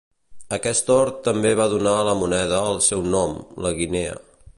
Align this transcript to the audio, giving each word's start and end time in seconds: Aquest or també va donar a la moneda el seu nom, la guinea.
Aquest 0.55 0.87
or 0.93 1.11
també 1.27 1.51
va 1.59 1.67
donar 1.73 1.93
a 1.99 2.07
la 2.07 2.15
moneda 2.21 2.63
el 2.71 2.81
seu 2.89 3.05
nom, 3.17 3.37
la 3.67 3.75
guinea. 3.83 4.17